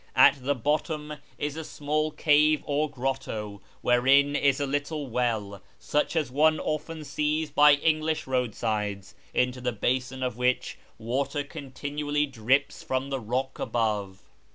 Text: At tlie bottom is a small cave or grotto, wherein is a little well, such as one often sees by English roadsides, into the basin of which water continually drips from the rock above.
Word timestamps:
At 0.15 0.37
tlie 0.37 0.63
bottom 0.63 1.13
is 1.37 1.55
a 1.55 1.63
small 1.63 2.09
cave 2.09 2.63
or 2.65 2.89
grotto, 2.89 3.61
wherein 3.81 4.35
is 4.35 4.59
a 4.59 4.65
little 4.65 5.05
well, 5.05 5.61
such 5.77 6.15
as 6.15 6.31
one 6.31 6.59
often 6.59 7.03
sees 7.03 7.51
by 7.51 7.75
English 7.75 8.25
roadsides, 8.25 9.13
into 9.31 9.61
the 9.61 9.71
basin 9.71 10.23
of 10.23 10.37
which 10.37 10.79
water 10.97 11.43
continually 11.43 12.25
drips 12.25 12.81
from 12.81 13.11
the 13.11 13.19
rock 13.19 13.59
above. 13.59 14.23